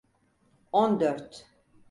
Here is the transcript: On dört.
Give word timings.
On 0.73 0.97
dört. 0.99 1.45